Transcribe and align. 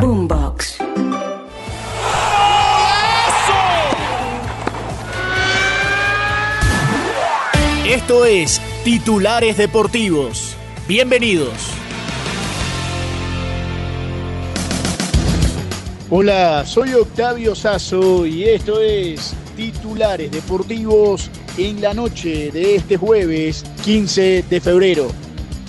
Boombox. 0.00 0.78
Esto 7.86 8.24
es 8.24 8.62
Titulares 8.82 9.58
Deportivos. 9.58 10.56
Bienvenidos. 10.88 11.52
Hola, 16.08 16.64
soy 16.64 16.94
Octavio 16.94 17.54
Sazo 17.54 18.24
y 18.24 18.44
esto 18.44 18.80
es 18.80 19.34
Titulares 19.54 20.30
Deportivos 20.30 21.30
en 21.58 21.82
la 21.82 21.92
noche 21.92 22.50
de 22.50 22.76
este 22.76 22.96
jueves 22.96 23.64
15 23.84 24.44
de 24.48 24.60
febrero. 24.62 25.08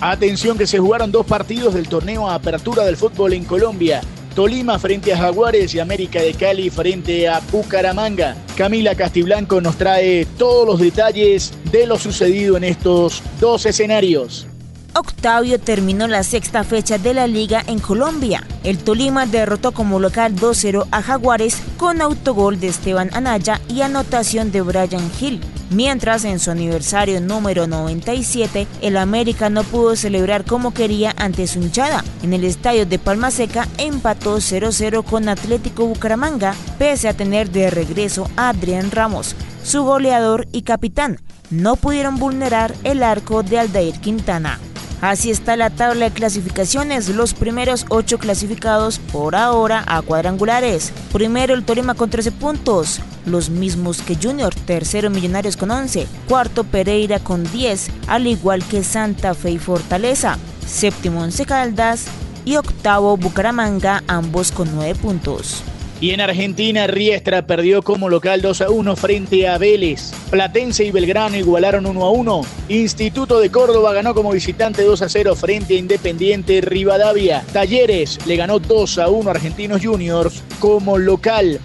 Atención 0.00 0.56
que 0.56 0.66
se 0.66 0.78
jugaron 0.78 1.12
dos 1.12 1.26
partidos 1.26 1.74
del 1.74 1.86
torneo 1.86 2.28
a 2.28 2.34
apertura 2.34 2.84
del 2.84 2.96
fútbol 2.96 3.34
en 3.34 3.44
Colombia. 3.44 4.00
Tolima 4.34 4.78
frente 4.78 5.12
a 5.12 5.18
Jaguares 5.18 5.74
y 5.74 5.80
América 5.80 6.20
de 6.22 6.34
Cali 6.34 6.70
frente 6.70 7.28
a 7.28 7.40
Bucaramanga. 7.50 8.36
Camila 8.56 8.94
Castiblanco 8.94 9.60
nos 9.60 9.76
trae 9.76 10.26
todos 10.38 10.66
los 10.66 10.80
detalles 10.80 11.52
de 11.70 11.86
lo 11.86 11.98
sucedido 11.98 12.56
en 12.56 12.64
estos 12.64 13.22
dos 13.40 13.66
escenarios. 13.66 14.46
Octavio 14.94 15.58
terminó 15.58 16.06
la 16.06 16.22
sexta 16.22 16.64
fecha 16.64 16.98
de 16.98 17.14
la 17.14 17.26
liga 17.26 17.62
en 17.66 17.78
Colombia. 17.78 18.46
El 18.62 18.78
Tolima 18.78 19.24
derrotó 19.26 19.72
como 19.72 20.00
local 20.00 20.34
2-0 20.36 20.86
a 20.90 21.02
Jaguares 21.02 21.62
con 21.78 22.02
autogol 22.02 22.60
de 22.60 22.68
Esteban 22.68 23.10
Anaya 23.14 23.60
y 23.68 23.80
anotación 23.80 24.52
de 24.52 24.60
Brian 24.60 25.10
Hill. 25.18 25.40
Mientras 25.74 26.26
en 26.26 26.38
su 26.38 26.50
aniversario 26.50 27.20
número 27.22 27.66
97, 27.66 28.66
el 28.82 28.98
América 28.98 29.48
no 29.48 29.64
pudo 29.64 29.96
celebrar 29.96 30.44
como 30.44 30.74
quería 30.74 31.14
ante 31.16 31.46
su 31.46 31.60
hinchada. 31.60 32.04
En 32.22 32.34
el 32.34 32.44
estadio 32.44 32.84
de 32.84 32.98
Palma 32.98 33.30
Seca 33.30 33.66
empató 33.78 34.36
0-0 34.36 35.02
con 35.02 35.30
Atlético 35.30 35.86
Bucaramanga, 35.86 36.54
pese 36.78 37.08
a 37.08 37.14
tener 37.14 37.50
de 37.50 37.70
regreso 37.70 38.30
a 38.36 38.50
Adrián 38.50 38.90
Ramos, 38.90 39.34
su 39.64 39.82
goleador 39.82 40.46
y 40.52 40.62
capitán. 40.62 41.20
No 41.50 41.76
pudieron 41.76 42.18
vulnerar 42.18 42.74
el 42.84 43.02
arco 43.02 43.42
de 43.42 43.58
Aldair 43.58 43.98
Quintana. 43.98 44.58
Así 45.02 45.32
está 45.32 45.56
la 45.56 45.68
tabla 45.68 46.08
de 46.08 46.14
clasificaciones. 46.14 47.08
Los 47.08 47.34
primeros 47.34 47.86
ocho 47.88 48.18
clasificados 48.18 49.00
por 49.00 49.34
ahora 49.34 49.82
a 49.88 50.00
cuadrangulares. 50.00 50.92
Primero 51.12 51.54
el 51.54 51.64
Tolima 51.64 51.94
con 51.94 52.08
13 52.08 52.30
puntos, 52.30 53.00
los 53.26 53.50
mismos 53.50 54.00
que 54.00 54.14
Junior. 54.14 54.54
Tercero 54.54 55.10
Millonarios 55.10 55.56
con 55.56 55.72
11. 55.72 56.06
Cuarto 56.28 56.62
Pereira 56.62 57.18
con 57.18 57.42
10, 57.50 57.90
al 58.06 58.28
igual 58.28 58.64
que 58.64 58.84
Santa 58.84 59.34
Fe 59.34 59.50
y 59.50 59.58
Fortaleza. 59.58 60.38
Séptimo 60.64 61.20
Once 61.20 61.44
Caldas 61.44 62.04
y 62.44 62.54
octavo 62.54 63.16
Bucaramanga, 63.16 64.04
ambos 64.06 64.52
con 64.52 64.72
9 64.72 64.94
puntos. 64.94 65.64
Y 66.02 66.10
en 66.10 66.20
Argentina, 66.20 66.88
Riestra 66.88 67.46
perdió 67.46 67.80
como 67.80 68.08
local 68.08 68.42
2 68.42 68.62
a 68.62 68.70
1 68.70 68.96
frente 68.96 69.46
a 69.46 69.56
Vélez. 69.56 70.10
Platense 70.30 70.84
y 70.84 70.90
Belgrano 70.90 71.36
igualaron 71.36 71.86
1 71.86 72.04
a 72.04 72.10
1. 72.10 72.40
Instituto 72.70 73.38
de 73.38 73.50
Córdoba 73.52 73.92
ganó 73.92 74.12
como 74.12 74.32
visitante 74.32 74.82
2 74.82 75.00
a 75.00 75.08
0 75.08 75.36
frente 75.36 75.74
a 75.74 75.78
Independiente 75.78 76.60
Rivadavia. 76.60 77.44
Talleres 77.52 78.18
le 78.26 78.34
ganó 78.34 78.58
2 78.58 78.98
a 78.98 79.10
1 79.10 79.28
a 79.28 79.32
Argentinos 79.32 79.80
Juniors 79.80 80.42
como 80.58 80.98
local. 80.98 81.60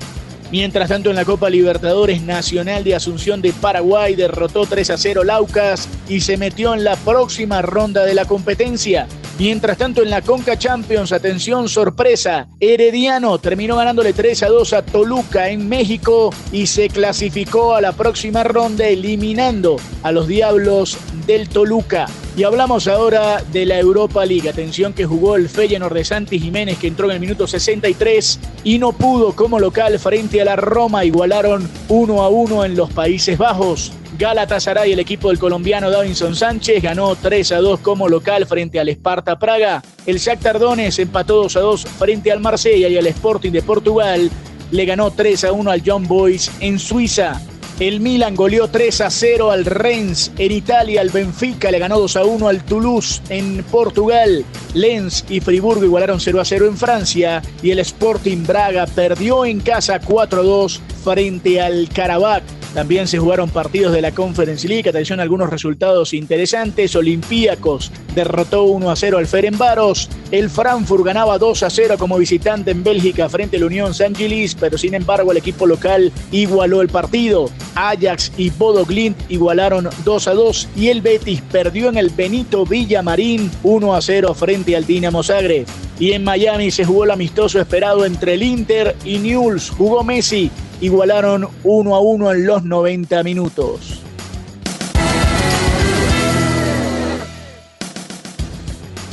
Mientras 0.52 0.90
tanto, 0.90 1.10
en 1.10 1.16
la 1.16 1.26
Copa 1.26 1.50
Libertadores 1.50 2.22
Nacional 2.22 2.84
de 2.84 2.94
Asunción 2.94 3.42
de 3.42 3.54
Paraguay 3.54 4.14
derrotó 4.14 4.68
3 4.68 4.92
a 4.92 4.98
0 4.98 5.24
Laucas 5.24 5.90
y 6.08 6.22
se 6.22 6.38
metió 6.38 6.76
en 6.76 6.84
la 6.84 6.96
próxima 6.96 7.64
ronda 7.64 8.06
de 8.06 8.14
la 8.14 8.26
competencia. 8.26 9.08
Mientras 9.40 9.78
tanto, 9.78 10.02
en 10.02 10.10
la 10.10 10.24
Conca 10.24 10.58
Champions, 10.58 11.12
atención, 11.12 11.70
sorpresa, 11.70 12.48
Herediano 12.60 13.38
terminó 13.38 13.76
ganándole 13.76 14.12
3 14.12 14.42
a 14.42 14.48
2 14.48 14.74
a 14.74 14.82
Toluca 14.82 15.50
en 15.50 15.70
México 15.70 16.34
y 16.52 16.66
se 16.66 16.90
clasificó 16.90 17.76
a 17.76 17.82
la 17.82 17.92
próxima 17.92 18.44
ronda 18.44 18.88
eliminando 18.88 19.76
a 20.02 20.12
los 20.12 20.28
Diablos 20.28 20.98
del 21.28 21.50
Toluca. 21.50 22.08
Y 22.36 22.46
hablamos 22.46 22.88
ahora 22.88 23.44
de 23.52 23.68
la 23.68 23.78
Europa 23.78 24.26
League. 24.26 24.50
Atención 24.50 24.94
que 24.94 25.06
jugó 25.06 25.36
el 25.36 25.50
Feyenoord 25.50 25.94
de 25.94 26.04
Santi 26.04 26.40
Jiménez 26.40 26.80
que 26.80 26.88
entró 26.88 27.06
en 27.06 27.14
el 27.14 27.20
minuto 27.20 27.46
63 27.46 28.40
y 28.64 28.80
no 28.80 28.92
pudo 28.92 29.36
como 29.36 29.60
local 29.60 30.00
frente 30.00 30.42
a 30.42 30.46
la 30.46 30.56
Roma. 30.56 31.06
Igualaron 31.06 31.70
1 31.90 32.22
a 32.24 32.30
1 32.30 32.66
en 32.66 32.76
los 32.76 32.92
Países 32.92 33.38
Bajos. 33.38 33.92
Galatasaray, 34.18 34.94
el 34.94 35.00
equipo 35.00 35.30
del 35.30 35.38
colombiano 35.38 35.92
Davinson 35.92 36.36
Sánchez, 36.36 36.82
ganó 36.82 37.16
3 37.16 37.52
a 37.52 37.58
2 37.58 37.82
como 37.82 38.10
local 38.10 38.48
frente 38.48 38.80
al 38.80 38.90
Esparta 38.90 39.38
Praga. 39.38 39.84
El 40.08 40.18
Shakhtar 40.18 40.58
Donetsk 40.58 41.00
empató 41.00 41.44
2 41.44 41.56
a 41.56 41.60
2 41.60 41.86
frente 41.86 42.32
al 42.32 42.40
Marsella 42.40 42.88
y 42.88 42.98
al 42.98 43.06
Sporting 43.06 43.52
de 43.52 43.62
Portugal 43.62 44.32
le 44.72 44.86
ganó 44.86 45.12
3 45.12 45.44
a 45.44 45.52
1 45.52 45.70
al 45.70 45.84
John 45.86 46.08
Boys 46.08 46.50
en 46.60 46.80
Suiza. 46.80 47.40
El 47.80 48.00
Milan 48.00 48.36
goleó 48.36 48.70
3 48.70 49.02
a 49.02 49.12
0 49.12 49.52
al 49.52 49.64
Rennes 49.64 50.32
en 50.40 50.52
Italia. 50.52 51.02
El 51.02 51.12
Benfica 51.12 51.70
le 51.70 51.78
ganó 51.78 52.00
2 52.00 52.16
a 52.16 52.26
1 52.26 52.48
al 52.48 52.66
Toulouse 52.66 53.22
en 53.30 53.64
Portugal. 53.66 54.44
Lens 54.74 55.26
y 55.30 55.42
Friburgo 55.42 55.86
igualaron 55.86 56.20
0 56.20 56.42
a 56.42 56.46
0 56.46 56.66
en 56.66 56.76
Francia. 56.76 57.44
Y 57.62 57.70
el 57.70 57.78
Sporting 57.78 58.44
Braga 58.48 58.88
perdió 58.88 59.46
en 59.46 59.60
casa 59.60 60.00
4 60.00 60.42
a 60.42 60.44
2 60.44 60.82
frente 61.04 61.62
al 61.62 61.88
Karabakh. 61.94 62.44
También 62.78 63.08
se 63.08 63.18
jugaron 63.18 63.50
partidos 63.50 63.92
de 63.92 64.04
la 64.04 64.12
Conference 64.12 64.68
League. 64.68 64.88
Atención 64.88 65.20
a 65.20 65.24
algunos 65.24 65.50
resultados 65.50 66.14
interesantes. 66.14 66.96
Olympiacos 66.96 67.92
derrotó 68.14 68.66
1 68.66 68.92
a 68.92 68.96
0 68.96 69.18
al 69.18 69.26
Ferenbaros. 69.26 70.08
El 70.30 70.48
Frankfurt 70.48 71.04
ganaba 71.04 71.40
2 71.40 71.64
a 71.64 71.72
0 71.72 71.96
como 71.98 72.20
visitante 72.20 72.70
en 72.70 72.84
Bélgica 72.84 73.30
frente 73.30 73.58
a 73.58 73.62
la 73.62 73.66
Unión 73.66 73.96
San 73.96 74.14
Gilis, 74.14 74.54
pero 74.54 74.78
sin 74.78 74.94
embargo 74.94 75.32
el 75.32 75.40
equipo 75.40 75.66
local 75.66 76.12
igualó 76.32 76.84
el 76.84 76.90
partido. 76.90 77.50
Ajax 77.74 78.32
y 78.38 78.52
Bodo 78.52 78.86
Glint 78.86 79.18
igualaron 79.28 79.90
2 80.06 80.28
a 80.28 80.34
2 80.36 80.70
y 80.76 80.90
el 80.90 81.02
Betis 81.02 81.42
perdió 81.52 81.90
en 81.90 81.98
el 81.98 82.12
Benito 82.12 82.64
Villamarín 82.64 83.50
1 83.64 83.96
a 83.96 84.02
0 84.04 84.36
frente 84.36 84.76
al 84.76 84.86
Dinamo 84.86 85.24
Zagreb. 85.24 85.66
Y 86.00 86.12
en 86.12 86.24
Miami 86.24 86.70
se 86.70 86.86
jugó 86.86 87.06
el 87.06 87.12
amistoso 87.12 87.60
esperado 87.60 88.06
entre 88.06 88.36
el 88.36 88.44
Inter 88.44 88.96
y 89.04 89.18
Newell's. 89.18 89.72
Jugó 89.72 90.04
Messi 90.04 90.52
igualaron 90.82 91.48
1 91.64 91.96
a 91.96 92.00
1 92.00 92.32
en 92.32 92.46
los 92.46 92.64
90 92.64 93.24
minutos. 93.24 94.02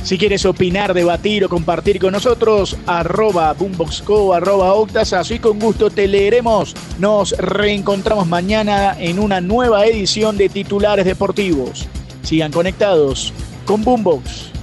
Si 0.05 0.19
quieres 0.19 0.45
opinar, 0.45 0.93
debatir 0.93 1.47
o 1.47 1.49
compartir 1.49 1.99
con 1.99 2.13
nosotros, 2.13 2.77
arroba 2.87 3.55
boomboxco, 3.55 4.35
arroba 4.35 4.75
octasazo 4.75 5.33
y 5.33 5.39
con 5.39 5.59
gusto 5.59 5.89
te 5.89 6.07
leeremos. 6.07 6.75
Nos 6.99 7.31
reencontramos 7.39 8.27
mañana 8.27 8.95
en 9.01 9.19
una 9.19 9.41
nueva 9.41 9.87
edición 9.87 10.37
de 10.37 10.51
Titulares 10.51 11.07
Deportivos. 11.07 11.89
Sigan 12.23 12.53
conectados 12.53 13.33
con 13.65 13.83
Boombox. 13.83 14.54